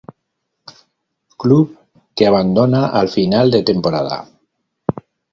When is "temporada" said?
3.71-4.17